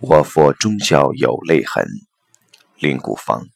[0.00, 1.84] 我佛终宵有泪痕，
[2.78, 3.48] 林谷芳。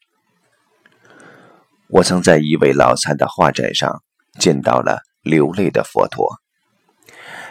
[1.87, 4.03] 我曾在一位老参的画展上
[4.40, 6.40] 见到了流泪的佛陀。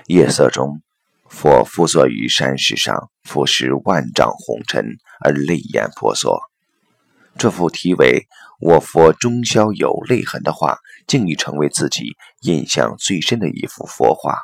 [0.08, 0.82] 夜色中，
[1.30, 4.86] 佛伏坐于山石上，俯视万丈红尘
[5.24, 6.42] 而泪眼婆娑。
[7.38, 8.28] 这幅题为
[8.60, 14.38] “我佛终宵有泪痕”的画，竟已成为自己印象最深的一幅佛画。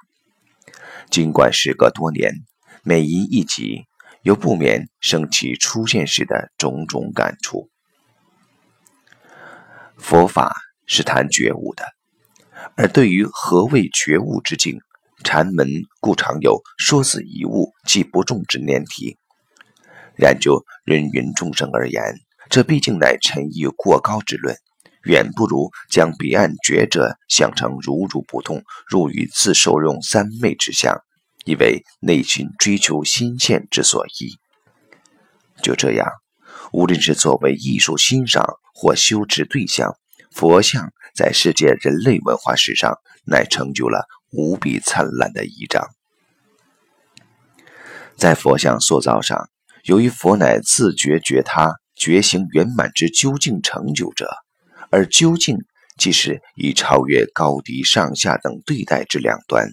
[1.10, 2.46] 尽管时隔多年，
[2.84, 3.84] 每吟一集。
[4.28, 7.70] 又不免升起出现时的种种感触。
[9.98, 10.54] 佛法
[10.86, 11.86] 是谈觉悟的，
[12.76, 14.82] 而对于何谓觉悟之境，
[15.24, 15.70] 禅门
[16.02, 19.18] 故常有“说死一物，即不中”之念题。
[20.18, 22.04] 然就人云众生而言，
[22.50, 24.58] 这毕竟乃陈意过高之论，
[25.04, 31.02] 远不如将彼岸觉者想成如如不动，入于自受用三昧之相。
[31.48, 34.38] 以为内心追求新鲜之所依。
[35.64, 36.06] 就这样，
[36.74, 38.46] 无论是作为艺术欣赏
[38.76, 39.96] 或修持对象，
[40.30, 45.88] 佛像在世界人类文化史上乃成就了无比灿烂的一章。
[48.18, 49.50] 在佛像塑造上，
[49.84, 54.30] 由于佛乃自觉觉他、觉醒圆满之究竟成就者，
[54.90, 55.60] 而究竟
[55.98, 59.70] 即是已超越高低上下等对待之两端。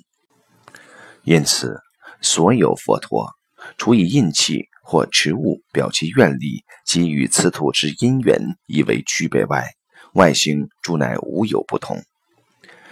[1.25, 1.80] 因此，
[2.20, 3.30] 所有佛陀，
[3.78, 9.64] 除以印器或持物表其愿力及与此土之因缘以为区别外，
[10.12, 12.03] 外形诸乃无有不同。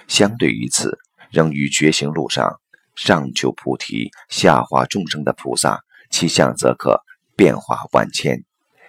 [0.09, 0.99] 相对于此，
[1.31, 2.59] 仍于觉行路上
[2.97, 7.03] 上求菩提、下化众生的菩萨，其相则可
[7.37, 8.43] 变化万千，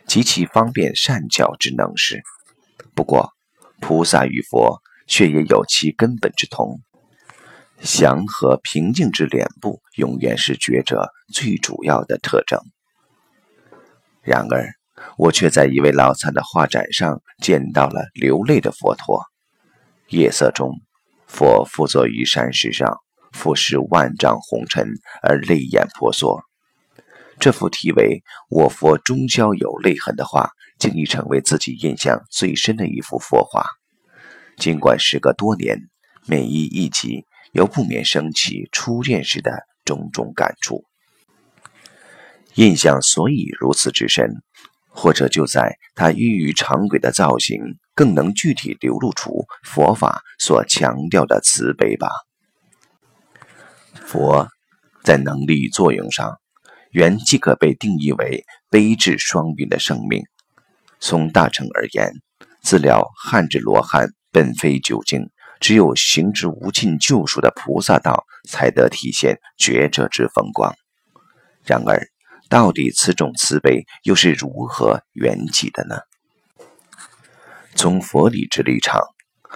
[0.07, 2.23] 极其方便善巧之能事。
[2.95, 3.33] 不过，
[3.81, 6.81] 菩萨与佛却也有其根本之同。
[7.79, 12.59] 祥和平静之脸部，永远是觉者最主要的特征。
[14.21, 14.71] 然而，
[15.17, 19.21] 我却在一位老参的画展上见到了流泪的佛陀。
[20.07, 20.79] 夜色中，
[21.28, 23.00] 佛伏坐于山石上，
[23.34, 24.88] 俯视万丈红尘
[25.22, 26.41] 而泪眼婆娑。
[27.40, 33.66] 这幅题为“我佛终宵有泪痕”的画，竟已成为自己印象最深的一幅佛画。
[34.55, 35.79] 尽管时隔多年，
[36.28, 37.25] 每一一集。
[37.51, 40.85] 又不免升起初见时的种种感触。
[42.55, 44.43] 印象所以如此之深，
[44.87, 47.59] 或者就在他异于常轨的造型，
[47.95, 52.07] 更能具体流露出佛法所强调的慈悲吧。
[53.95, 54.47] 佛
[55.03, 56.39] 在能力作用上，
[56.91, 60.23] 原即可被定义为悲智双运的生命。
[60.99, 62.13] 从大乘而言，
[62.61, 65.29] 自了汉之罗汉本非究竟。
[65.63, 70.75] 只有行之无尽救赎的菩萨道，才得体现觉者之风光。
[71.63, 72.06] 然而，
[72.50, 76.00] 到底此种慈悲又是如何缘起的呢？
[77.75, 79.00] 从佛理之立场，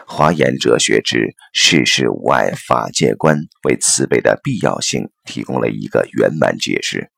[0.07, 7.11] 华严哲学之世事无碍法界观为慈悲的必要性提供了一个圆满解释。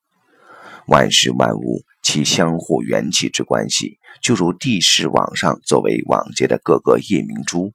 [0.88, 7.72] 万事万物其相互缘起之关系，就如地势网上作为网结的各个夜明珠。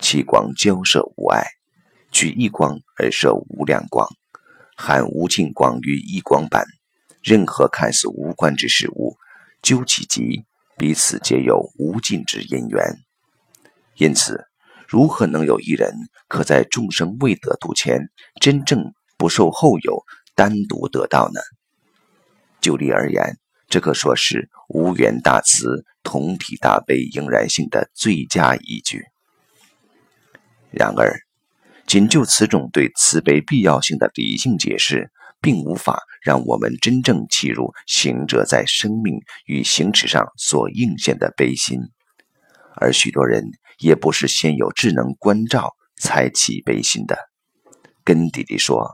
[0.00, 1.44] 其光交射无碍，
[2.10, 4.08] 举一光而摄无量光，
[4.76, 6.64] 含无尽光于一光板。
[7.22, 9.16] 任何看似无关之事物，
[9.60, 10.46] 究其极，
[10.78, 12.96] 彼此皆有无尽之因缘。
[13.96, 14.46] 因此，
[14.88, 15.92] 如何能有一人
[16.28, 18.08] 可在众生未得度前，
[18.40, 20.02] 真正不受后有，
[20.34, 21.40] 单独得到呢？
[22.62, 23.36] 就例而言，
[23.68, 29.04] 这可说是无缘大慈、同体大悲应然性的最佳依据。
[30.70, 31.20] 然而，
[31.86, 35.10] 仅就此种对慈悲必要性的理性解释，
[35.40, 41.80] 并无法让我们真正契入行者在生命与行持上所映现的悲心。
[42.76, 43.50] 而许多人
[43.80, 47.18] 也不是先有智能关照才起悲心的。
[48.04, 48.88] 根底地说，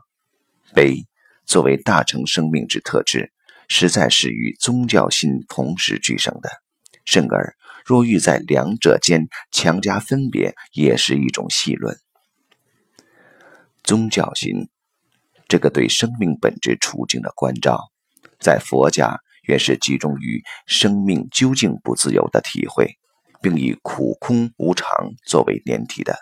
[0.74, 1.04] 悲
[1.44, 3.30] 作为大乘生命之特质，
[3.68, 6.48] 实在是与宗教心同时俱生的。
[7.04, 7.54] 甚而。
[7.86, 11.96] 若欲在两者间强加分别，也是一种戏论。
[13.84, 14.68] 宗教心，
[15.46, 17.92] 这个对生命本质处境的关照，
[18.40, 22.98] 在佛家原是集中于生命究竟不自由的体会，
[23.40, 24.88] 并以苦空无常
[25.24, 26.16] 作为连体的。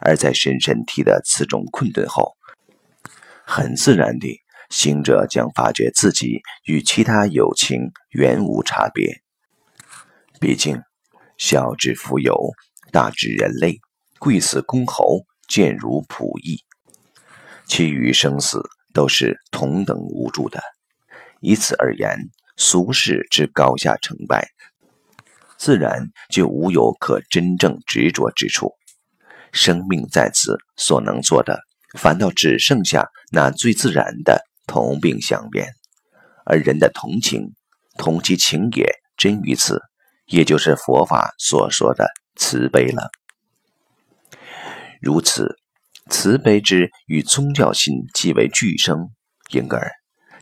[0.00, 2.38] 而在深深体的此种困顿后，
[3.44, 4.40] 很自然地，
[4.70, 9.20] 行者将发觉自己与其他有情原无差别。
[10.40, 10.80] 毕竟，
[11.36, 12.54] 小至蜉蝣，
[12.90, 13.78] 大至人类，
[14.18, 16.64] 贵似公侯，贱如仆役，
[17.66, 18.62] 其余生死
[18.94, 20.62] 都是同等无助的。
[21.40, 22.16] 以此而言，
[22.56, 24.48] 俗世之高下成败，
[25.58, 28.72] 自然就无有可真正执着之处。
[29.52, 31.60] 生命在此所能做的，
[31.98, 35.66] 反倒只剩下那最自然的同病相怜，
[36.46, 37.54] 而人的同情，
[37.98, 39.82] 同其情也真于此，
[40.30, 42.06] 也就是佛法所说的
[42.36, 43.10] 慈悲了。
[45.00, 45.56] 如此，
[46.08, 49.10] 慈悲之与宗教心即为俱生，
[49.50, 49.90] 因而，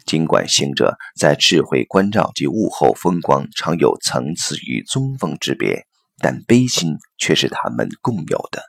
[0.05, 5.87] 尽管行者在智慧关照及悟后风光常有层次与宗风之别，
[6.19, 8.62] 但悲心却是他们共有的。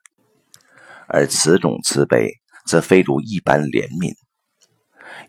[1.08, 2.34] 而此种慈悲，
[2.66, 4.14] 则非如一般怜悯。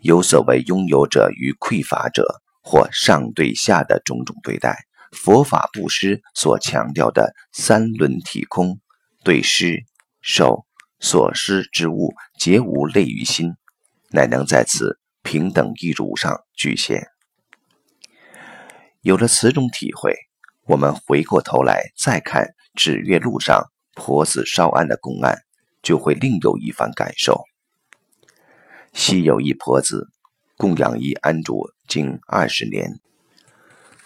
[0.01, 4.77] 有所谓拥有者与匮乏者，或上对下的种种对待。
[5.11, 8.79] 佛法布施所强调的三轮体空，
[9.23, 9.85] 对施。
[10.23, 10.67] 受
[10.99, 13.55] 所施之物，皆无类于心，
[14.11, 17.07] 乃能在此平等一如上具现。
[19.01, 20.15] 有了此种体会，
[20.67, 25.39] 我们回过头来再看指月路上婆子烧案的公案，
[25.81, 27.43] 就会另有一番感受。
[28.93, 30.07] 昔有一婆子，
[30.55, 32.99] 供养一安主经二十年，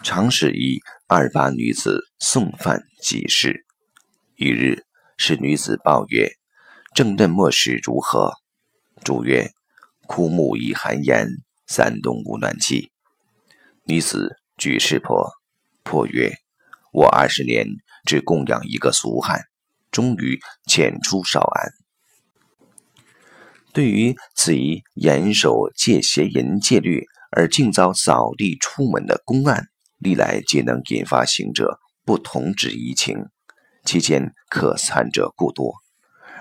[0.02, 3.64] 常使一二八女子送饭济世。
[4.36, 4.84] 一日。
[5.18, 6.30] 是女子报曰
[6.94, 8.34] ：“正任末时如何？”
[9.02, 9.50] 主曰
[10.06, 11.26] ：“枯木已寒烟，
[11.66, 12.92] 三冬无暖气。”
[13.88, 15.32] 女子举世婆，
[15.82, 16.34] 婆曰
[16.92, 17.66] ：“我二十年
[18.04, 19.40] 只供养一个俗汉，
[19.90, 20.38] 终于
[20.68, 21.72] 遣出少安。”
[23.72, 33.26] 对于此一严守戒邪淫戒律而竟遭扫地出门的公案，历来皆能引发行者不同之疑情。
[33.84, 35.74] 其间可参者故多，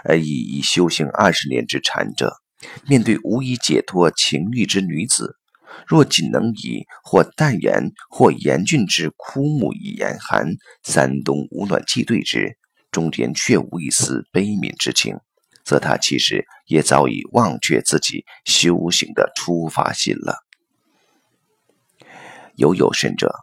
[0.04, 2.36] 而已已修行二十年之禅者，
[2.88, 5.38] 面对无以解脱情欲之女子，
[5.86, 10.48] 若仅能以或淡言或严峻之枯木以严寒，
[10.84, 12.58] 三冬无暖气对之，
[12.90, 15.18] 中间却无一丝悲悯之情，
[15.64, 20.40] 则他其实也早已忘却自己修行的出发心了。
[22.56, 23.36] 有有甚者，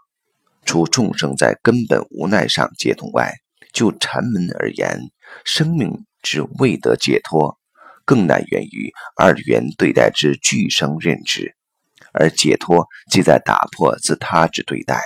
[0.65, 3.35] 除众生在根本无奈上解脱外，
[3.73, 5.11] 就禅门而言，
[5.45, 7.59] 生命之未得解脱，
[8.05, 11.57] 更乃源于二元对待之俱生认知，
[12.13, 15.01] 而解脱即在打破自他之对待。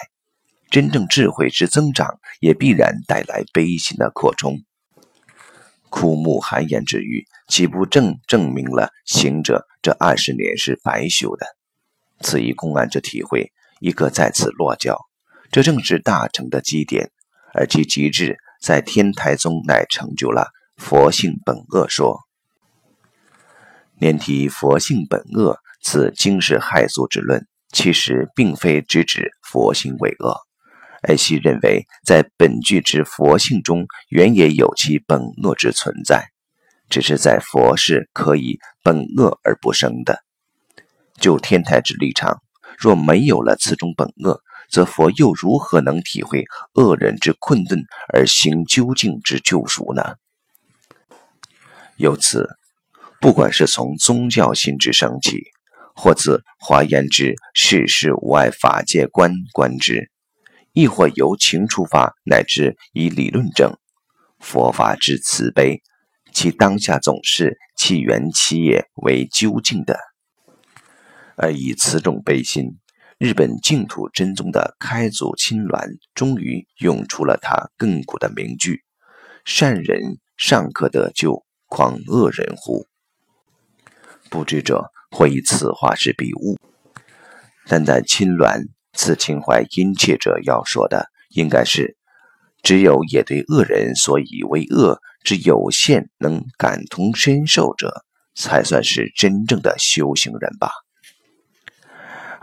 [0.68, 4.62] 真正智慧之增长，也必然带来悲心的扩充。
[5.88, 11.46] 枯木寒烟之语，岂不正证明了行者这二十年是白修的？
[12.20, 15.06] 此一公案之体会，一个在此落脚。
[15.50, 17.10] 这正是大成的基点，
[17.54, 18.38] 而其极致。
[18.58, 22.20] 在天台宗乃成就了佛性本恶说。
[24.00, 30.36] 念提佛性本恶，此惊世骇俗之论，其实并非直指佛性为恶，
[31.02, 36.30] 而系认为在本具之佛性中，原也有其本恶之存在，
[36.88, 40.24] 只是在佛是可以本恶而不生的。
[41.20, 42.42] 就天台之立场，
[42.78, 50.16] 若没有了此种本恶，则佛又如何能体会恶人之困顿而行究竟之救赎呢？
[51.96, 52.48] 由此，
[53.20, 55.44] 不管是从宗教心之升起，
[55.94, 60.10] 或自华严之世事无碍法界观观之，
[60.72, 63.78] 亦或由情出发，乃至以理论证
[64.38, 65.80] 佛法之慈悲，
[66.34, 69.98] 其当下总是其缘其业为究竟的，
[71.34, 72.76] 而以此种悲心。
[73.18, 78.82] 日本净土真宗的开祖亲鸾终于用出了他亘古的名句
[79.46, 82.86] ：“善人尚可得救，况恶人乎？”
[84.28, 86.58] 不知者会以此话是比悟，
[87.66, 91.96] 但在亲鸾此情怀殷切者要说的，应该是：
[92.62, 98.04] 只有也对恶人所以为恶之有限能感同身受者，
[98.34, 100.70] 才算是真正的修行人吧。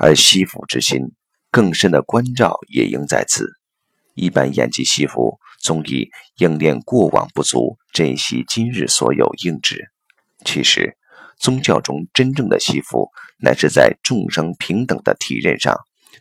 [0.03, 1.13] 而惜福之心，
[1.49, 3.47] 更深的关照也应在此。
[4.15, 9.89] 一般言及惜福，总以应念过往不足，珍惜今日所有应之。
[10.43, 10.97] 其实，
[11.37, 15.73] 宗教中真正的惜福，乃是在众生平等的体认上，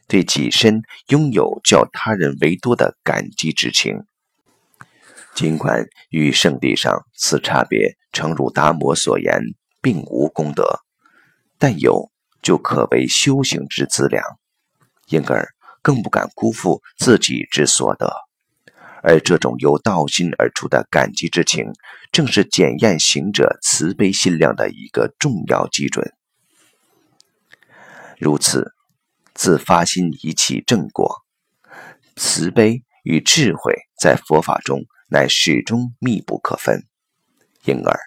[0.07, 4.05] 对己身拥有较他人为多的感激之情。
[5.35, 9.43] 尽管与圣地上此差别，诚如达摩所言，
[9.81, 10.79] 并无功德，
[11.59, 12.12] 但有。
[12.43, 14.23] 就可为修行之资粮，
[15.09, 15.49] 因而
[15.81, 18.13] 更不敢辜负自己之所得。
[19.05, 21.73] 而这种由道心而出的感激之情，
[22.13, 26.13] 正是检验行者慈悲心量的一个重要基准。
[28.19, 28.73] 如此，
[29.35, 31.17] 自发心以起正果。
[32.15, 36.87] 慈悲与智慧在佛法中乃始终密不可分。
[37.65, 37.99] 因而，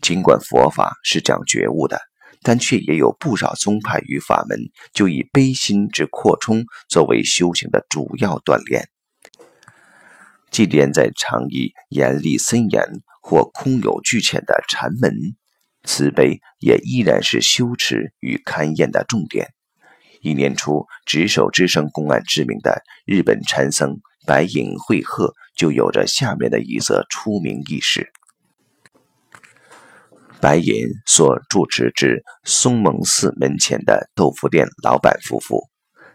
[0.00, 2.00] 尽管佛法是讲觉悟的，
[2.44, 4.58] 但却也有不少宗派与法门
[4.92, 8.88] 就以悲心之扩充作为修行的主要锻炼。
[10.50, 12.84] 即便在常以严厉森严
[13.20, 15.12] 或空有巨浅的禅门，
[15.82, 19.48] 慈悲也依然是修持与勘验的重点。
[20.20, 28.12] 一年初，执守之声公案知名的日本禅僧白隐惠鹤，就有着下面的一则出名轶事。
[30.44, 35.70] 白隐所住持之松蒙寺门前的豆腐店老板夫妇，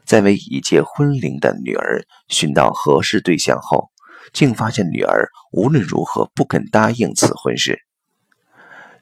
[0.06, 3.90] 在为已届婚龄的女儿寻到合适对象后，
[4.32, 7.80] 竟发现女儿无论如何不肯答应此婚事。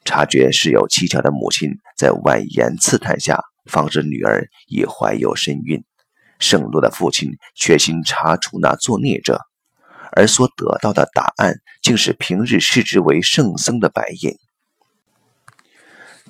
[0.05, 3.43] 察觉事有蹊跷的母亲，在婉言刺探下。
[3.65, 5.83] 方知女儿已怀有身孕，
[6.39, 9.41] 圣路的父亲决心查处那作孽者，
[10.13, 14.37] 而所得到的答案竟是平日视之为圣僧的白隐。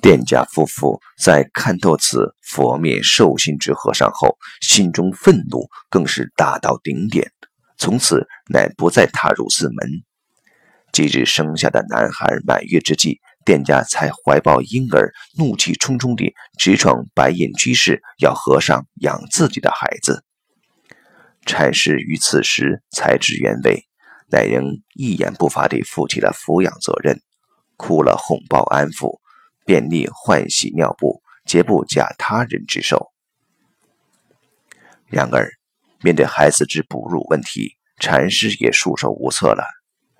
[0.00, 7.30] 店家夫妇在看透此佛面受信之和尚后，心中愤怒更是达到顶点，
[7.76, 9.76] 从此乃不再踏入寺门。
[10.92, 13.20] 即日生下的男孩满月之际。
[13.44, 20.22] 店家才怀抱婴儿，怒气冲冲地直闯白隐居室，要和尚养自己的孩子。
[21.46, 23.84] 禅师于此时才知原委，
[24.30, 27.22] 乃仍一言不发地负起了抚养责任，
[27.78, 29.18] 哭了哄抱安抚，
[29.68, 33.12] 便利换洗尿布，皆不假他人之手。
[35.04, 35.50] 然而，
[36.00, 39.62] 面对孩子之哺乳问题，禅师也束手无策了。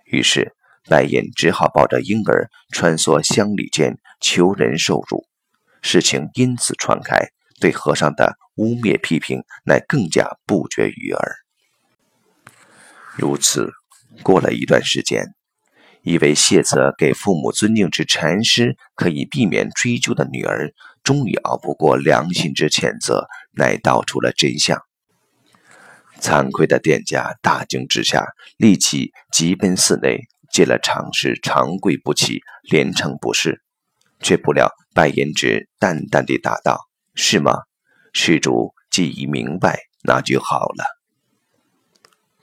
[0.05, 0.53] 于是。
[0.91, 5.27] 白隐只好抱着婴儿穿梭乡里间求人受辱，
[5.83, 7.29] 事情因此传开，
[7.61, 11.37] 对和尚的污蔑批评乃更加不绝于耳。
[13.17, 13.71] 如此，
[14.23, 15.27] 过了一段时间，
[16.03, 23.27] 以为谢责给父母尊敬之禅师可以避免追究的女儿，终于熬不过良心之谴责，
[23.57, 24.81] 乃道出了真相。
[26.21, 28.27] 惭愧的店家大惊之下，
[28.57, 30.21] 立即急奔寺内。
[30.51, 33.63] 借了常师长跪不起，连称不是，
[34.21, 37.53] 却不料白颜之淡淡地答道：“是吗？
[38.15, 40.85] 施主既已明白，那就好了。”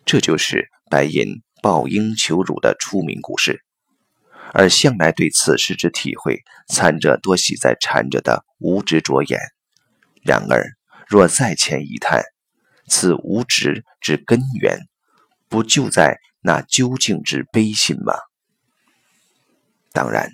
[0.06, 3.66] 这就是白银抱婴求乳的出名故事。
[4.54, 9.40] 而向来对此事之体会，参者多喜在禅者的无知着眼。
[10.22, 10.64] 然而，
[11.08, 12.22] 若再前一探，
[12.88, 14.78] 此无知之根源，
[15.50, 16.20] 不就在？
[16.42, 18.14] 那究竟之悲心吗？
[19.92, 20.30] 当然，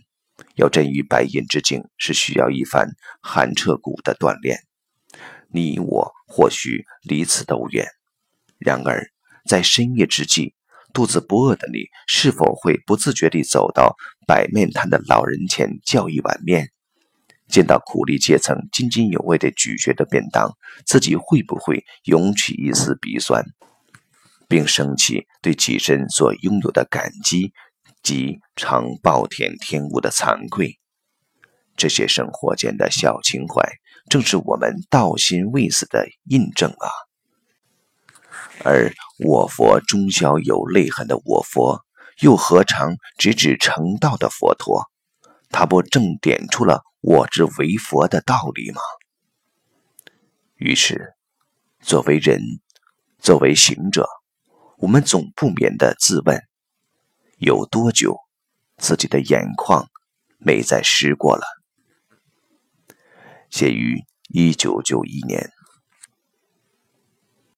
[0.56, 2.90] 要臻于白银之境，是需要一番
[3.22, 4.60] 寒彻骨的锻炼。
[5.48, 7.88] 你我或许离此都远，
[8.58, 9.10] 然而
[9.46, 10.54] 在深夜之际，
[10.94, 13.96] 肚子不饿的你，是否会不自觉地走到
[14.28, 16.70] 摆面摊的老人前叫一碗面？
[17.48, 20.52] 见到苦力阶层津津有味地咀嚼着便当，
[20.86, 23.44] 自己会不会涌起一丝鼻酸？
[24.48, 27.54] 并升起对己身所拥有的感激
[28.04, 30.78] 及常暴殄天物的惭愧，
[31.78, 33.64] 这些生活间的小情怀，
[34.10, 37.11] 正是我们道心未死的印证啊！
[38.64, 41.84] 而我佛终宵有泪痕的我佛，
[42.20, 44.90] 又何尝直指成道的佛陀？
[45.50, 48.82] 他不正点出了我之为佛的道理吗？
[50.56, 51.14] 于是，
[51.82, 52.40] 作为人，
[53.20, 54.08] 作为行者。
[54.78, 56.42] 我们总不免的自问：
[57.38, 58.18] 有多久，
[58.78, 59.88] 自己的眼眶
[60.38, 61.44] 没再湿过了？
[63.50, 65.52] 写于一九九一年。